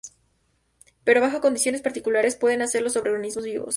Pero 1.03 1.21
bajo 1.21 1.41
condiciones 1.41 1.83
particulares 1.83 2.35
pueden 2.35 2.63
hacerlo 2.63 2.89
sobre 2.89 3.11
organismos 3.11 3.45
vivos. 3.45 3.69